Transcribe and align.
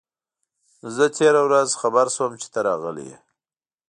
زه 0.95 1.05
تېره 1.17 1.41
ورځ 1.47 1.69
خبر 1.81 2.05
شوم 2.15 2.31
چي 2.41 2.47
ته 2.53 2.59
راغلی 2.67 3.05
یې. 3.09 3.17